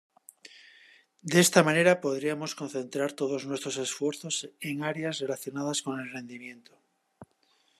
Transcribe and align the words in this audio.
De 1.31 1.37
esa 1.45 1.61
manera 1.67 2.01
podríamos 2.05 2.51
concentrar 2.61 3.09
todos 3.21 3.41
nuestros 3.49 3.77
esfuerzos 3.85 4.35
en 4.69 4.75
áreas 4.91 5.19
relacionadas 5.23 5.83
con 5.83 5.99
el 5.99 6.09
rendimiento. 6.11 6.73